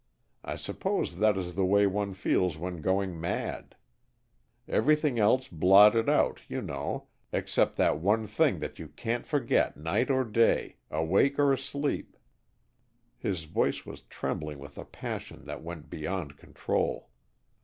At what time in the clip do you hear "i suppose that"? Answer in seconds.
0.43-1.37